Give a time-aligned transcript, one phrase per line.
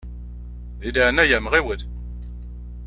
[0.81, 1.81] Di leɛnaya-m ɣiwel!